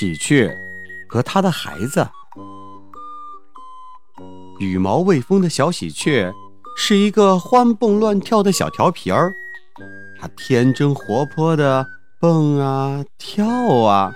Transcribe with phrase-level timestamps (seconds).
[0.00, 0.56] 喜鹊
[1.06, 2.08] 和他的孩子。
[4.58, 6.32] 羽毛未丰的小喜鹊
[6.74, 9.30] 是一个欢蹦乱跳的小调皮儿，
[10.18, 11.86] 它天真活泼的
[12.18, 13.46] 蹦啊跳
[13.82, 14.14] 啊，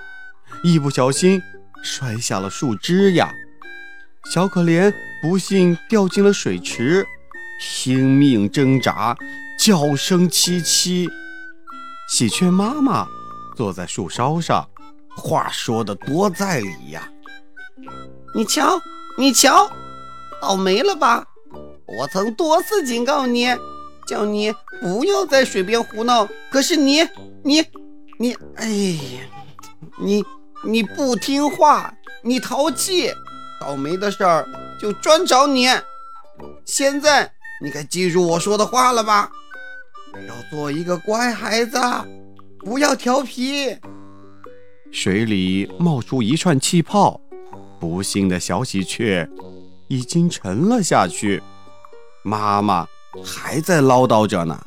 [0.63, 1.39] 一不小心
[1.83, 3.31] 摔下了树枝呀，
[4.33, 7.05] 小可怜不幸掉进了水池。
[7.61, 9.15] 拼命挣扎，
[9.59, 11.07] 叫声凄凄。
[12.09, 13.05] 喜鹊妈妈
[13.55, 14.67] 坐在树梢上，
[15.15, 17.09] 话说的多在理呀。
[18.33, 18.79] 你瞧，
[19.17, 19.69] 你瞧，
[20.41, 21.25] 倒霉了吧？
[21.85, 23.47] 我曾多次警告你，
[24.07, 27.07] 叫你不要在水边胡闹，可是你，
[27.43, 27.63] 你，
[28.19, 29.21] 你，哎呀，
[29.97, 30.23] 你，
[30.63, 33.11] 你不听话，你淘气，
[33.61, 34.47] 倒霉的事儿
[34.81, 35.67] 就专找你。
[36.65, 37.31] 现在。
[37.61, 39.31] 你该记住我说的话了吧？
[40.27, 41.79] 要做一个乖孩子，
[42.59, 43.77] 不要调皮。
[44.95, 47.19] 水里冒出一串气泡，
[47.81, 49.27] 不幸的小喜鹊
[49.89, 51.43] 已经沉了下去。
[52.23, 52.87] 妈妈
[53.21, 54.57] 还在唠叨着呢。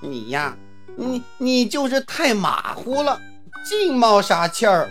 [0.00, 0.56] 你呀，
[0.96, 3.20] 你你就是太马虎了，
[3.68, 4.88] 净冒傻气儿。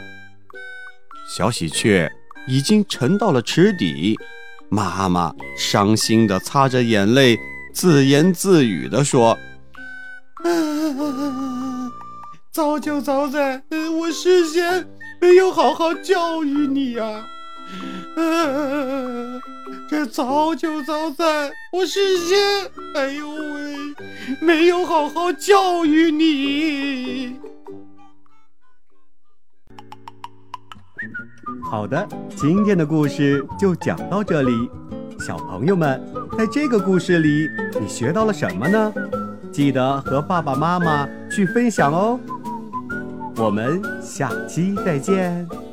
[1.33, 2.11] 小喜鹊
[2.49, 4.19] 已经沉到了池底。
[4.67, 7.37] 妈妈伤心地擦着眼泪，
[7.73, 9.37] 自言自语地说
[12.57, 13.61] ：“早就早在，
[13.99, 14.83] 我事先
[15.21, 17.23] 没有好好教育你呀！
[19.87, 22.35] 这早就早在，我事先，
[22.95, 23.75] 哎呦喂，
[24.41, 27.35] 没有好好教育你。”
[31.69, 34.67] 好的，今天的故事就讲到这里。
[35.19, 36.03] 小朋友们，
[36.35, 37.47] 在这个故事里，
[37.79, 38.91] 你学到了什么呢？
[39.51, 42.19] 记得和爸爸妈妈去分享哦。
[43.37, 45.66] 我们下期再见。